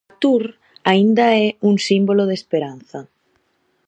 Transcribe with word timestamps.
Artur 0.13 0.43
aínda 0.91 1.25
é 1.45 1.47
un 1.69 1.75
símbolo 1.87 2.23
de 2.29 2.35
esperanza. 2.39 2.99